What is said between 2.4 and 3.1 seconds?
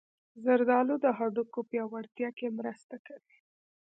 مرسته